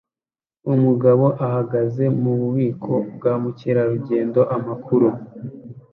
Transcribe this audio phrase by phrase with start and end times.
[0.73, 5.09] Umugabo ahagaze mububiko bwa Mukerarugendo-Amakuru